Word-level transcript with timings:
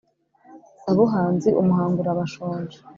sabuhanzi, 0.81 1.49
umuhangurabashonji 1.61 2.77